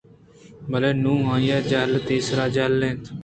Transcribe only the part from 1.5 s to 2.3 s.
ءِ حجالتی ءَ